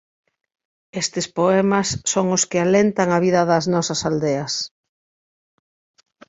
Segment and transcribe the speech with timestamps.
[1.01, 4.53] Estes poemas son os que alentan a vida das nosas aldeas!